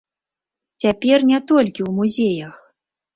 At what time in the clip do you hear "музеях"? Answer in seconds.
1.99-2.55